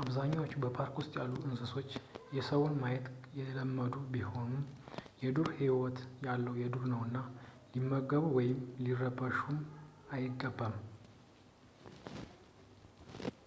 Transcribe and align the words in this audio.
አብዛኞቹ 0.00 0.50
ፓርክ 0.76 0.96
ውስጥ 1.00 1.12
ያሉት 1.20 1.44
እንስሦች 1.50 1.88
ሰዎችን 2.48 2.76
ማየት 2.82 3.06
የለመዱ 3.38 3.94
ቢሆኑም 4.14 4.66
የዱር 5.22 5.48
ህይወት 5.60 5.98
ያው 6.26 6.52
የዱር 6.62 6.84
ነውና 6.92 7.16
ሊመገቡም 7.76 8.28
ወይም 8.38 8.60
ሊረበሹም 8.84 9.58
አይገባም 10.16 10.76